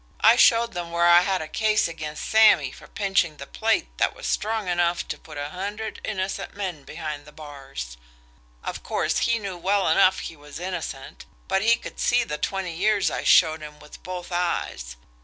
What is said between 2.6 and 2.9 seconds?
for